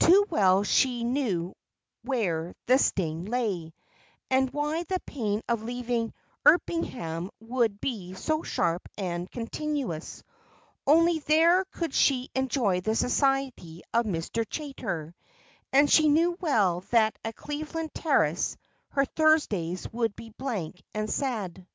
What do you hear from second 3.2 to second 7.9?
lay, and why the pain of leaving Erpingham would